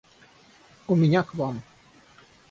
У 0.87 0.95
меня 0.95 1.21
к 1.21 1.35
Вам. 1.35 1.61